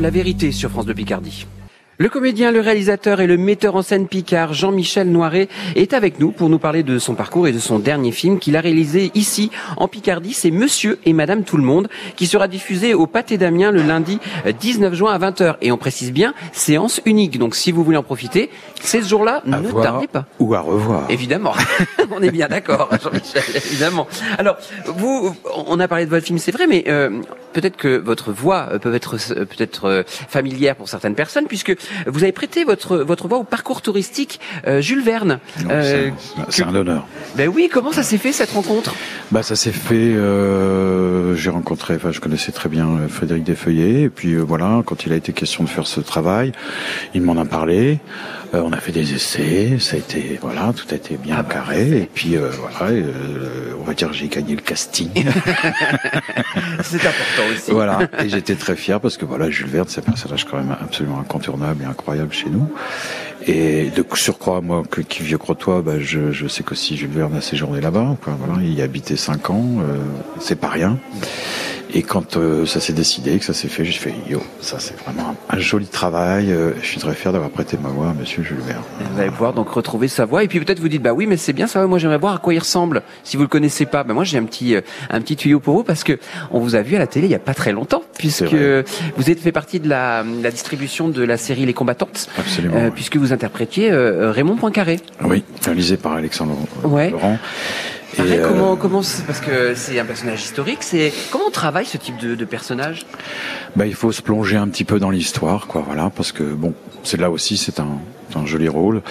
La 0.00 0.10
vérité 0.10 0.52
sur 0.52 0.70
France 0.70 0.86
de 0.86 0.92
Picardie. 0.92 1.46
Le 2.00 2.08
comédien, 2.08 2.52
le 2.52 2.60
réalisateur 2.60 3.20
et 3.20 3.26
le 3.26 3.36
metteur 3.36 3.74
en 3.74 3.82
scène 3.82 4.06
Picard, 4.06 4.52
Jean-Michel 4.52 5.10
Noiret, 5.10 5.48
est 5.74 5.92
avec 5.92 6.20
nous 6.20 6.30
pour 6.30 6.48
nous 6.48 6.60
parler 6.60 6.84
de 6.84 7.00
son 7.00 7.16
parcours 7.16 7.48
et 7.48 7.52
de 7.52 7.58
son 7.58 7.80
dernier 7.80 8.12
film 8.12 8.38
qu'il 8.38 8.56
a 8.56 8.60
réalisé 8.60 9.10
ici, 9.16 9.50
en 9.76 9.88
Picardie. 9.88 10.32
C'est 10.32 10.52
Monsieur 10.52 11.00
et 11.04 11.12
Madame 11.12 11.42
Tout 11.42 11.56
le 11.56 11.64
Monde, 11.64 11.88
qui 12.14 12.28
sera 12.28 12.46
diffusé 12.46 12.94
au 12.94 13.08
Pâté 13.08 13.36
d'Amiens 13.36 13.72
le 13.72 13.82
lundi 13.82 14.20
19 14.60 14.94
juin 14.94 15.12
à 15.12 15.18
20h. 15.18 15.56
Et 15.60 15.72
on 15.72 15.76
précise 15.76 16.12
bien, 16.12 16.34
séance 16.52 17.00
unique. 17.04 17.36
Donc 17.36 17.56
si 17.56 17.72
vous 17.72 17.82
voulez 17.82 17.96
en 17.96 18.04
profiter, 18.04 18.48
c'est 18.80 19.02
ce 19.02 19.08
jour-là, 19.08 19.42
ne 19.44 19.68
tardez 19.82 20.06
pas. 20.06 20.26
Ou 20.38 20.54
à 20.54 20.60
revoir. 20.60 21.02
Évidemment. 21.08 21.54
on 22.12 22.22
est 22.22 22.30
bien 22.30 22.46
d'accord, 22.46 22.90
Jean-Michel, 23.02 23.42
évidemment. 23.56 24.06
Alors, 24.38 24.56
vous, 24.86 25.34
on 25.66 25.80
a 25.80 25.88
parlé 25.88 26.04
de 26.04 26.10
votre 26.10 26.24
film, 26.24 26.38
c'est 26.38 26.52
vrai, 26.52 26.68
mais 26.68 26.84
euh, 26.86 27.10
peut-être 27.58 27.76
que 27.76 27.96
votre 28.12 28.30
voix 28.32 28.60
peut 28.82 28.94
être 28.94 29.16
euh, 29.16 29.44
peut-être 29.44 29.84
euh, 29.86 30.02
familière 30.06 30.76
pour 30.76 30.88
certaines 30.88 31.14
personnes, 31.14 31.46
puisque 31.46 31.74
vous 32.06 32.22
avez 32.22 32.32
prêté 32.32 32.64
votre 32.64 32.98
votre 32.98 33.26
voix 33.28 33.38
au 33.38 33.44
parcours 33.44 33.80
touristique 33.82 34.38
euh, 34.66 34.80
Jules 34.80 35.02
Verne. 35.02 35.38
Euh, 35.68 36.10
c'est 36.48 36.62
un 36.62 36.74
honneur. 36.74 37.06
Ben 37.36 37.48
oui, 37.48 37.68
comment 37.74 37.92
ça 37.92 38.04
s'est 38.04 38.18
fait 38.18 38.32
cette 38.32 38.52
rencontre? 38.52 38.94
Bah 39.32 39.42
ça 39.42 39.56
s'est 39.56 39.72
fait. 39.72 39.94
Euh, 39.94 41.34
J'ai 41.34 41.50
rencontré, 41.50 41.94
enfin 41.96 42.12
je 42.12 42.20
connaissais 42.20 42.52
très 42.52 42.68
bien 42.68 42.86
euh, 42.88 43.08
Frédéric 43.08 43.44
Desfeuillets, 43.44 44.02
et 44.02 44.08
puis 44.08 44.36
voilà, 44.36 44.82
quand 44.86 45.04
il 45.06 45.12
a 45.12 45.16
été 45.16 45.32
question 45.32 45.64
de 45.64 45.68
faire 45.68 45.86
ce 45.86 46.00
travail, 46.00 46.52
il 47.14 47.22
m'en 47.22 47.36
a 47.36 47.44
parlé. 47.44 47.98
Euh, 48.54 48.62
on 48.64 48.72
a 48.72 48.78
fait 48.78 48.92
des 48.92 49.14
essais, 49.14 49.78
ça 49.78 49.96
a 49.96 49.98
été 49.98 50.38
voilà, 50.40 50.72
tout 50.74 50.86
a 50.90 50.94
été 50.94 51.16
bien 51.16 51.36
ah 51.38 51.42
bah, 51.42 51.54
carré, 51.54 51.98
et 51.98 52.10
puis 52.12 52.36
voilà, 52.36 52.94
on 53.78 53.84
va 53.84 53.94
dire 53.94 54.12
j'ai 54.12 54.28
gagné 54.28 54.56
le 54.56 54.62
casting. 54.62 55.10
c'est 56.82 57.06
important 57.06 57.42
aussi. 57.52 57.70
Voilà, 57.70 58.08
et 58.18 58.28
j'étais 58.28 58.54
très 58.54 58.76
fier 58.76 59.00
parce 59.00 59.16
que 59.16 59.24
voilà, 59.24 59.50
Jules 59.50 59.68
Verne, 59.68 59.86
c'est 59.88 60.00
un 60.00 60.10
personnage 60.10 60.44
quand 60.44 60.56
même 60.56 60.74
absolument 60.80 61.20
incontournable 61.20 61.82
et 61.82 61.86
incroyable 61.86 62.32
chez 62.32 62.48
nous. 62.48 62.72
Et 63.50 63.90
de 63.96 64.04
surcroît, 64.14 64.60
moi, 64.60 64.82
que, 64.90 65.00
qui 65.00 65.22
vieux 65.22 65.38
crotois, 65.38 65.80
bah, 65.80 65.94
je, 65.98 66.32
je 66.32 66.46
sais 66.48 66.62
qu'aussi 66.62 66.96
Jules 66.98 67.08
Verne 67.10 67.34
a 67.34 67.40
séjourné 67.40 67.80
là-bas. 67.80 68.16
Voilà, 68.26 68.62
il 68.62 68.74
y 68.74 68.82
a 68.82 68.84
habité 68.84 69.16
cinq 69.16 69.48
ans, 69.48 69.64
euh, 69.80 69.96
c'est 70.38 70.56
pas 70.60 70.68
rien. 70.68 70.98
Et 71.94 72.02
quand 72.02 72.36
euh, 72.36 72.66
ça 72.66 72.80
s'est 72.80 72.92
décidé, 72.92 73.38
que 73.38 73.46
ça 73.46 73.54
s'est 73.54 73.68
fait, 73.68 73.82
j'ai 73.86 73.92
fait 73.98 74.12
yo, 74.28 74.42
ça 74.60 74.78
c'est 74.78 74.94
vraiment 75.00 75.34
un, 75.48 75.56
un 75.56 75.58
joli 75.58 75.86
travail. 75.86 76.52
euh, 76.52 76.72
je 76.82 76.86
suis 76.86 77.00
très 77.00 77.14
fier 77.14 77.32
d'avoir 77.32 77.48
prêté 77.48 77.78
ma 77.82 77.88
voix 77.88 78.10
à 78.10 78.12
Monsieur 78.12 78.42
Jules 78.42 78.58
Verne. 78.66 78.82
Vous 79.14 79.18
allez 79.18 79.30
pouvoir 79.30 79.54
donc 79.54 79.70
retrouver 79.70 80.06
sa 80.06 80.26
voix 80.26 80.44
et 80.44 80.48
puis 80.48 80.60
peut-être 80.60 80.80
vous 80.80 80.88
dites 80.90 81.00
bah 81.00 81.14
oui 81.14 81.24
mais 81.26 81.38
c'est 81.38 81.54
bien 81.54 81.66
ça 81.66 81.86
moi 81.86 81.96
j'aimerais 81.98 82.18
voir 82.18 82.34
à 82.34 82.38
quoi 82.40 82.52
il 82.52 82.58
ressemble 82.58 83.02
si 83.24 83.38
vous 83.38 83.44
le 83.44 83.48
connaissez 83.48 83.86
pas 83.86 84.04
bah 84.04 84.12
moi 84.12 84.24
j'ai 84.24 84.36
un 84.36 84.44
petit 84.44 84.76
euh, 84.76 84.82
un 85.08 85.22
petit 85.22 85.34
tuyau 85.36 85.60
pour 85.60 85.76
vous 85.76 85.82
parce 85.82 86.04
que 86.04 86.18
on 86.50 86.60
vous 86.60 86.74
a 86.74 86.82
vu 86.82 86.94
à 86.94 86.98
la 86.98 87.06
télé 87.06 87.26
il 87.26 87.30
y 87.30 87.34
a 87.34 87.38
pas 87.38 87.54
très 87.54 87.72
longtemps 87.72 88.02
puisque 88.18 88.52
vous 89.16 89.30
êtes 89.30 89.40
fait 89.40 89.52
partie 89.52 89.80
de 89.80 89.88
la, 89.88 90.22
la 90.42 90.50
distribution 90.50 91.08
de 91.08 91.22
la 91.22 91.38
série 91.38 91.64
Les 91.64 91.72
Combattantes 91.72 92.28
Absolument. 92.36 92.76
euh, 92.76 92.84
ouais. 92.84 92.90
puisque 92.90 93.16
vous 93.16 93.32
interprétiez 93.38 93.90
euh, 93.92 94.32
Raymond 94.32 94.56
Poincaré. 94.56 94.98
Oui, 95.24 95.44
réalisé 95.64 95.96
par 95.96 96.12
Alexandre 96.14 96.56
euh, 96.84 96.88
Ouais. 96.88 97.10
Laurent. 97.10 97.38
Pareil, 98.16 98.38
euh, 98.38 98.48
comment 98.48 98.74
comment 98.74 99.02
c'est- 99.02 99.22
parce 99.26 99.40
que 99.40 99.74
c'est 99.76 99.96
un 100.00 100.04
personnage 100.04 100.42
historique 100.42 100.82
c'est 100.82 101.12
comment 101.30 101.44
on 101.46 101.50
travaille 101.52 101.86
ce 101.86 101.98
type 101.98 102.16
de, 102.18 102.34
de 102.34 102.44
personnage? 102.44 103.06
Bah, 103.76 103.86
il 103.86 103.94
faut 103.94 104.10
se 104.10 104.22
plonger 104.22 104.56
un 104.56 104.66
petit 104.68 104.84
peu 104.84 104.98
dans 104.98 105.10
l'histoire, 105.10 105.66
quoi, 105.68 105.82
voilà, 105.86 106.10
parce 106.14 106.32
que 106.32 106.42
bon, 106.42 106.74
c'est 107.04 107.20
là 107.20 107.30
aussi, 107.30 107.56
c'est 107.56 107.78
un, 107.78 107.98
un 108.34 108.46
joli 108.46 108.68
rôle. 108.68 109.02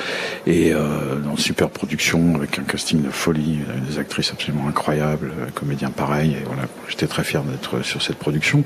Et 0.46 0.74
euh, 0.74 1.20
dans 1.24 1.38
super 1.38 1.70
production 1.70 2.36
avec 2.36 2.60
un 2.60 2.64
casting 2.64 3.02
de 3.02 3.10
folie, 3.10 3.60
des 3.90 4.00
actrices 4.00 4.32
absolument 4.32 4.68
incroyables, 4.68 5.32
euh, 5.40 5.48
comédiens 5.54 5.92
pareil, 5.92 6.32
et 6.32 6.44
voilà, 6.46 6.64
j'étais 6.90 7.08
très 7.08 7.24
fier 7.24 7.44
d'être 7.44 7.84
sur 7.84 8.02
cette 8.02 8.18
production. 8.18 8.64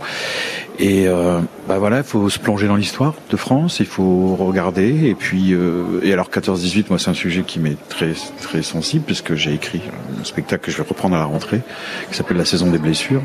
Et 0.79 1.08
euh, 1.08 1.39
bah 1.67 1.77
voilà, 1.77 1.98
il 1.98 2.03
faut 2.03 2.29
se 2.29 2.39
plonger 2.39 2.67
dans 2.67 2.75
l'histoire 2.75 3.13
de 3.29 3.38
France, 3.38 3.79
il 3.79 3.86
faut 3.86 4.36
regarder. 4.36 5.08
Et 5.08 5.15
puis 5.15 5.53
euh, 5.53 6.01
et 6.03 6.13
alors 6.13 6.29
14-18, 6.29 6.86
moi 6.89 7.00
c'est 7.00 7.10
un 7.10 7.15
sujet 7.15 7.43
qui 7.43 7.60
m'est 7.60 7.77
très 7.89 8.13
très 8.41 8.63
sensible 8.63 9.05
puisque 9.05 9.36
j'ai 9.36 9.53
écrit 9.53 9.81
un 10.20 10.24
spectacle 10.24 10.65
que 10.65 10.72
je 10.72 10.77
vais 10.77 10.88
reprendre 10.88 11.15
à 11.15 11.20
la 11.20 11.25
rentrée 11.25 11.62
qui 12.10 12.17
s'appelle 12.17 12.38
La 12.38 12.46
saison 12.46 12.72
des 12.72 12.79
blessures 12.79 13.22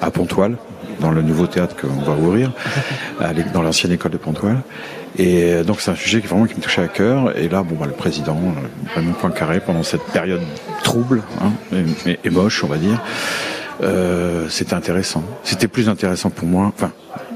à 0.00 0.10
Pontoise 0.10 0.52
dans 1.00 1.10
le 1.10 1.22
nouveau 1.22 1.46
théâtre 1.46 1.76
qu'on 1.76 2.02
va 2.02 2.12
ouvrir 2.12 2.52
dans 3.54 3.62
l'ancienne 3.62 3.92
école 3.92 4.12
de 4.12 4.16
Pontoise. 4.16 4.56
Et 5.18 5.44
euh, 5.54 5.64
donc 5.64 5.80
c'est 5.80 5.90
un 5.90 5.94
sujet 5.96 6.20
qui 6.20 6.26
vraiment 6.26 6.44
qui 6.46 6.54
me 6.56 6.60
touchait 6.60 6.82
à 6.82 6.88
cœur. 6.88 7.36
Et 7.38 7.48
là, 7.48 7.62
bon, 7.62 7.74
bah, 7.76 7.86
le 7.86 7.92
président, 7.92 8.36
euh, 8.38 8.94
Raymond 8.94 9.12
Poincaré, 9.14 9.60
pendant 9.60 9.82
cette 9.82 10.04
période 10.04 10.42
trouble 10.84 11.22
hein, 11.40 11.52
et, 12.06 12.10
et- 12.10 12.18
et 12.24 12.30
moche, 12.30 12.62
on 12.64 12.66
va 12.66 12.76
dire, 12.76 13.00
euh, 13.82 14.46
c'était 14.48 14.74
intéressant. 14.74 15.22
C'était 15.42 15.68
plus 15.68 15.88
intéressant 15.88 16.30
pour 16.30 16.46
moi. 16.48 16.72
Enfin, 16.76 16.92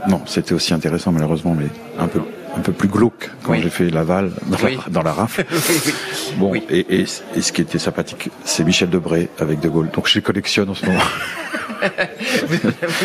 non, 0.08 0.20
c'était 0.26 0.52
aussi 0.54 0.74
intéressant 0.74 1.12
malheureusement, 1.12 1.54
mais 1.58 1.66
un 1.98 2.06
peu 2.06 2.20
un 2.56 2.60
peu 2.62 2.72
plus 2.72 2.88
glauque 2.88 3.30
quand 3.44 3.52
Oui. 3.52 3.60
j'ai 3.62 3.70
fait 3.70 3.90
Laval 3.90 4.32
dans, 4.48 4.56
Oui. 4.64 4.76
la, 4.84 4.90
dans 4.90 5.02
la 5.02 5.12
rafle. 5.12 5.44
Bon, 6.36 6.50
Oui. 6.50 6.62
et, 6.68 6.80
et, 7.00 7.06
et 7.36 7.40
ce 7.42 7.52
qui 7.52 7.60
était 7.62 7.78
sympathique, 7.78 8.28
c'est 8.44 8.64
Michel 8.64 8.90
Debré 8.90 9.28
avec 9.38 9.60
De 9.60 9.68
Gaulle. 9.68 9.88
Donc 9.94 10.08
je 10.08 10.16
les 10.16 10.22
collectionne 10.22 10.68
en 10.68 10.74
ce 10.74 10.84
moment. 10.86 10.98
Vous 12.46 12.56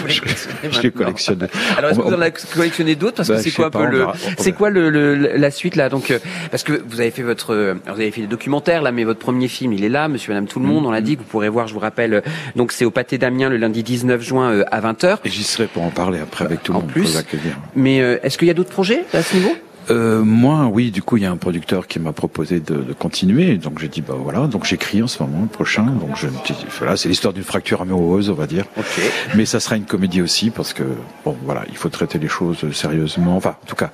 je, 0.08 0.22
je 0.72 0.82
les 0.82 0.92
collectionne. 0.92 1.48
Alors 1.78 1.92
est-ce 1.92 2.00
que 2.00 2.04
vous 2.04 2.14
en 2.14 2.22
avez 2.22 2.34
collectionné 2.54 2.96
d'autres 2.96 3.18
parce 3.18 3.30
Bah, 3.30 3.36
que 3.38 3.42
c'est 3.42 3.50
je 3.50 3.56
quoi 3.56 3.68
un 3.68 3.70
peu 3.70 3.86
le 3.86 4.06
c'est 4.38 4.52
quoi 4.52 4.70
le, 4.70 4.90
le- 4.90 5.16
la 5.38 5.52
suite 5.52 5.76
là 5.76 5.90
donc 5.90 6.12
euh, 6.12 6.20
parce 6.52 6.64
que 6.64 6.74
vous 6.88 7.00
avez 7.00 7.12
fait 7.12 7.24
votre 7.24 7.54
euh, 7.54 7.74
vous 7.86 7.92
avez 7.94 8.12
fait 8.12 8.22
des 8.22 8.28
documentaires 8.28 8.82
là 8.82 8.92
mais 8.92 9.04
votre 9.04 9.20
premier 9.20 9.48
film 9.48 9.74
il 9.74 9.84
est 9.84 9.90
là 9.90 10.08
Monsieur 10.08 10.34
Madame 10.34 10.48
tout 10.48 10.60
le 10.60 10.66
monde 10.66 10.86
on 10.86 10.92
l'a 10.92 11.02
dit 11.02 11.16
que 11.16 11.22
vous 11.22 11.28
pourrez 11.28 11.50
voir 11.50 11.68
je 11.68 11.74
vous 11.74 11.80
rappelle 11.80 12.14
euh, 12.16 12.22
donc 12.56 12.72
c'est 12.72 12.86
au 12.86 12.92
Pâté 12.92 13.18
d'Amiens 13.18 13.50
le 13.50 13.58
lundi 13.58 13.84
19 13.84 14.22
juin 14.22 14.52
euh, 14.52 14.64
à 14.72 14.82
20h 14.82 15.18
Et 15.26 15.30
j'y 15.30 15.44
serai 15.44 15.68
pour 15.68 15.84
en 15.84 15.90
parler 15.90 16.20
après 16.20 16.46
avec 16.46 16.64
tout 16.64 16.72
le 16.74 16.78
En 16.78 16.82
monde. 16.82 16.92
plus. 16.92 17.02
vous 17.02 17.18
accueillir. 17.18 17.58
mais 17.76 18.02
euh, 18.02 18.18
est-ce 18.24 18.38
qu'il 18.38 18.48
y 18.48 18.52
a 18.52 18.54
d'autres 18.54 18.72
projets 18.72 19.04
à 19.14 19.22
ce 19.22 19.36
niveau? 19.36 19.56
Euh, 19.92 20.24
moi, 20.24 20.66
oui, 20.72 20.92
du 20.92 21.02
coup, 21.04 21.18
il 21.18 21.24
y 21.24 21.26
a 21.26 21.32
un 21.32 21.38
producteur 21.38 21.88
qui 21.88 22.00
m'a 22.00 22.12
proposé 22.12 22.60
de, 22.60 22.76
de 22.76 22.94
continuer. 22.94 23.58
Donc 23.58 23.80
j'ai 23.80 23.88
dit, 23.88 24.02
bah 24.02 24.16
voilà. 24.18 24.48
Donc 24.48 24.66
j'écris 24.66 25.02
en 25.04 25.08
ce 25.08 25.22
moment, 25.22 25.42
le 25.42 25.48
prochain. 25.48 25.84
Donc 25.84 26.16
je, 26.16 26.28
voilà, 26.80 26.98
c'est 26.98 27.08
l'histoire 27.10 27.34
d'une 27.34 27.44
fracture 27.44 27.82
amoureuse, 27.82 28.30
on 28.30 28.34
va 28.34 28.48
dire. 28.48 28.66
Ok 28.78 29.02
Mais 29.36 29.46
ça 29.46 29.60
sera 29.60 29.76
une 29.78 29.86
comédie 29.86 30.22
aussi 30.22 30.50
parce 30.50 30.74
que 30.74 30.84
bon 31.24 31.36
voilà, 31.46 31.64
il 31.70 31.78
faut 31.78 31.90
traiter 31.90 32.18
les 32.20 32.28
choses 32.28 32.72
sérieusement, 32.72 33.36
enfin 33.36 33.56
en 33.64 33.66
tout 33.68 33.76
cas 33.76 33.92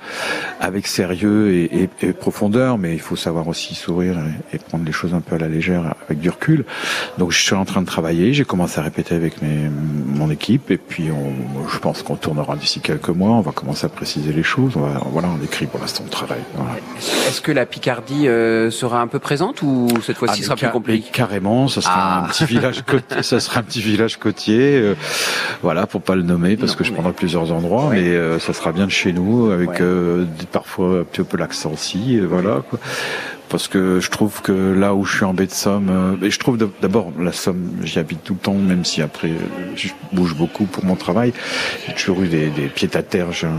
avec 0.60 0.86
sérieux 0.86 1.52
et, 1.52 1.64
et- 1.82 1.88
et 2.08 2.12
profondeur, 2.12 2.78
mais 2.78 2.94
il 2.94 3.00
faut 3.00 3.16
savoir 3.16 3.48
aussi 3.48 3.74
sourire 3.74 4.16
et, 4.52 4.56
et 4.56 4.58
prendre 4.58 4.84
les 4.84 4.92
choses 4.92 5.14
un 5.14 5.20
peu 5.20 5.34
à 5.34 5.38
la 5.38 5.48
légère 5.48 5.94
avec 6.06 6.20
du 6.20 6.30
recul. 6.30 6.64
Donc 7.18 7.32
je 7.32 7.40
suis 7.42 7.54
en 7.54 7.64
train 7.64 7.82
de 7.82 7.86
travailler, 7.86 8.32
j'ai 8.32 8.44
commencé 8.44 8.78
à 8.80 8.82
répéter 8.82 9.14
avec 9.14 9.42
mes, 9.42 9.68
mon 10.06 10.30
équipe 10.30 10.70
et 10.70 10.78
puis 10.78 11.10
on, 11.10 11.68
je 11.68 11.78
pense 11.78 12.02
qu'on 12.02 12.16
tournera 12.16 12.56
d'ici 12.56 12.80
quelques 12.80 13.08
mois, 13.10 13.30
on 13.32 13.40
va 13.40 13.52
commencer 13.52 13.86
à 13.86 13.88
préciser 13.88 14.32
les 14.32 14.42
choses. 14.42 14.72
On 14.76 14.80
va, 14.80 15.00
voilà, 15.12 15.28
on 15.38 15.44
écrit 15.44 15.66
l'instant, 15.82 16.04
on 16.06 16.10
travaille. 16.10 16.42
Voilà. 16.54 16.76
est-ce 17.28 17.40
que 17.40 17.52
la 17.52 17.66
Picardie 17.66 18.26
euh, 18.28 18.70
sera 18.70 19.00
un 19.00 19.06
peu 19.06 19.18
présente 19.18 19.60
ou 19.62 19.88
cette 20.02 20.16
fois-ci 20.16 20.40
Ah, 20.42 20.44
sera 20.46 20.56
plus 20.56 20.70
compliqué 20.70 21.10
Carrément, 21.12 21.68
ça 21.68 21.80
sera 21.82 21.94
Ah. 21.96 22.24
un 22.24 22.28
petit 22.28 22.44
village 22.46 22.82
côtier, 22.86 23.22
ça 23.22 23.38
sera 23.40 23.60
un 23.60 23.62
petit 23.62 23.82
village 23.82 24.16
côtier, 24.18 24.58
euh, 24.80 24.94
voilà, 25.62 25.86
pour 25.86 26.00
pas 26.02 26.14
le 26.14 26.22
nommer 26.22 26.56
parce 26.56 26.72
Non, 26.72 26.78
que 26.78 26.84
je 26.84 26.90
mais- 26.90 26.94
prendrai 26.94 27.12
plusieurs 27.12 27.52
endroits, 27.52 27.88
Ouais. 27.88 28.00
mais 28.00 28.08
euh, 28.08 28.38
ça 28.38 28.52
sera 28.54 28.72
bien 28.72 28.86
de 28.86 28.90
chez 28.90 29.12
nous 29.12 29.50
avec 29.50 29.68
Ouais. 29.70 29.76
euh, 29.82 30.24
parfois 30.50 31.00
un 31.00 31.04
petit 31.04 31.22
peu 31.22 31.36
l'accent 31.36 31.72
aussi, 31.72 32.18
voilà. 32.20 32.62
Quoi. 32.70 32.78
Parce 33.52 33.68
que 33.68 34.00
je 34.00 34.08
trouve 34.10 34.40
que 34.40 34.50
là 34.72 34.94
où 34.94 35.04
je 35.04 35.14
suis 35.16 35.24
en 35.26 35.34
baie 35.34 35.44
de 35.46 35.52
Somme, 35.52 35.88
euh, 35.90 36.26
et 36.26 36.30
je 36.30 36.38
trouve 36.38 36.56
d'abord 36.80 37.12
la 37.20 37.32
Somme, 37.32 37.68
j'y 37.84 37.98
habite 37.98 38.24
tout 38.24 38.32
le 38.32 38.38
temps, 38.38 38.54
même 38.54 38.82
si 38.86 39.02
après 39.02 39.30
je 39.76 39.88
bouge 40.10 40.34
beaucoup 40.34 40.64
pour 40.64 40.86
mon 40.86 40.96
travail. 40.96 41.34
J'ai 41.86 41.92
toujours 41.92 42.22
eu 42.22 42.28
des, 42.28 42.48
des 42.48 42.68
pieds 42.68 42.88
à 42.96 43.02
terre, 43.02 43.30
j'ai 43.30 43.46
un, 43.48 43.58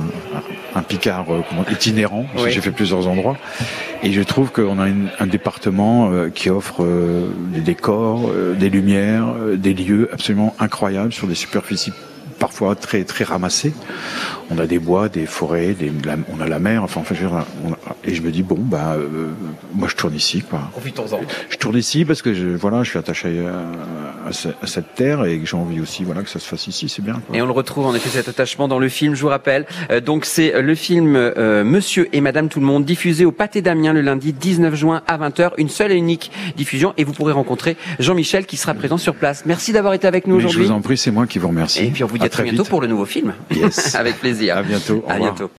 un, 0.79 0.81
Picard 0.81 1.25
euh, 1.31 1.41
comment- 1.47 1.63
itinérant, 1.71 2.25
Oui. 2.39 2.49
j'ai 2.51 2.59
fait 2.61 2.71
plusieurs 2.71 3.07
endroits. 3.07 3.37
Et 4.01 4.11
je 4.11 4.21
trouve 4.23 4.51
qu'on 4.51 4.79
a 4.79 4.87
une- 4.89 5.09
un 5.19 5.27
département 5.27 6.11
euh, 6.11 6.29
qui 6.29 6.49
offre 6.49 6.83
des 7.53 7.61
décors, 7.61 8.31
des 8.57 8.71
lumières, 8.71 9.27
des 9.55 9.75
lieux 9.75 10.09
absolument 10.11 10.55
incroyables 10.59 11.13
sur 11.13 11.27
des 11.27 11.35
superficies 11.35 11.93
parfois 12.39 12.75
très 12.75 13.03
très 13.05 13.23
ramassées. 13.23 13.73
On 14.49 14.57
a 14.57 14.65
des 14.65 14.79
bois, 14.79 15.07
des 15.07 15.25
forêts, 15.27 15.73
des, 15.73 15.91
on 16.35 16.41
a 16.41 16.47
la 16.47 16.59
mer. 16.59 16.83
Enfin, 16.83 17.01
on 17.63 17.72
et 18.03 18.13
je 18.15 18.21
me 18.21 18.31
dis 18.31 18.43
bon, 18.43 18.57
bah, 18.59 18.93
euh, 18.97 19.29
moi 19.73 19.87
je 19.87 19.95
tourne 19.95 20.13
ici, 20.15 20.41
quoi. 20.41 20.69
profitons-en 20.71 21.19
Je 21.49 21.57
tourne 21.57 21.77
ici 21.77 22.05
parce 22.05 22.21
que 22.21 22.33
je, 22.33 22.47
voilà, 22.47 22.83
je 22.83 22.89
suis 22.89 22.99
attaché 22.99 23.45
à, 23.45 24.27
à 24.27 24.31
à 24.61 24.67
cette 24.67 24.95
terre 24.95 25.25
et 25.25 25.39
que 25.39 25.45
j'ai 25.45 25.57
envie 25.57 25.79
aussi, 25.79 26.03
voilà, 26.03 26.21
que 26.23 26.29
ça 26.29 26.39
se 26.39 26.47
fasse 26.47 26.67
ici, 26.67 26.89
c'est 26.89 27.01
bien. 27.03 27.21
Quoi. 27.25 27.35
Et 27.35 27.41
on 27.41 27.45
le 27.45 27.51
retrouve 27.51 27.85
en 27.85 27.93
effet 27.95 28.09
cet 28.09 28.27
attachement 28.29 28.67
dans 28.67 28.79
le 28.79 28.89
film, 28.89 29.15
je 29.15 29.21
vous 29.21 29.27
rappelle. 29.27 29.65
Euh, 29.91 29.99
donc 30.01 30.25
c'est 30.25 30.61
le 30.61 30.75
film 30.75 31.15
euh, 31.15 31.63
Monsieur 31.63 32.07
et 32.13 32.21
Madame 32.21 32.49
Tout 32.49 32.59
le 32.59 32.65
Monde, 32.65 32.85
diffusé 32.85 33.25
au 33.25 33.31
Pâté 33.31 33.61
d'Amiens 33.61 33.93
le 33.93 34.01
lundi 34.01 34.33
19 34.33 34.75
juin 34.75 35.01
à 35.07 35.17
20h. 35.17 35.51
Une 35.57 35.69
seule 35.69 35.91
et 35.91 35.95
unique 35.95 36.31
diffusion 36.55 36.93
et 36.97 37.03
vous 37.03 37.13
pourrez 37.13 37.33
rencontrer 37.33 37.77
Jean-Michel 37.99 38.45
qui 38.45 38.57
sera 38.57 38.73
présent 38.73 38.97
sur 38.97 39.15
place. 39.15 39.43
Merci 39.45 39.71
d'avoir 39.73 39.93
été 39.93 40.07
avec 40.07 40.27
nous 40.27 40.35
Mais 40.35 40.41
je 40.41 40.47
aujourd'hui. 40.47 40.67
vous 40.67 40.73
en 40.73 40.81
prie, 40.81 40.97
c'est 40.97 41.11
moi 41.11 41.27
qui 41.27 41.39
vous 41.39 41.47
remercie. 41.49 41.85
Et 41.85 41.89
puis 41.91 42.03
on 42.03 42.07
vous 42.07 42.17
dit 42.17 42.25
à, 42.25 42.29
très 42.29 42.43
bientôt 42.43 42.63
vite. 42.63 42.69
pour 42.69 42.81
le 42.81 42.87
nouveau 42.87 43.05
film. 43.05 43.33
Yes. 43.55 43.95
avec 44.03 44.19
plaisir. 44.19 44.57
À 44.57 44.63
bientôt. 44.63 45.03
Au 45.05 45.09
À 45.09 45.13
revoir. 45.13 45.33
bientôt. 45.33 45.51